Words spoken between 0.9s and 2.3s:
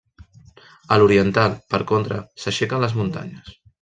A l'oriental, per contra,